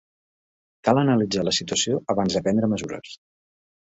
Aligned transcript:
Cal 0.87 1.01
analitzar 1.01 1.45
la 1.49 1.55
situació 1.57 2.01
abans 2.15 2.39
de 2.39 2.43
prendre 2.49 2.71
mesures. 2.73 3.15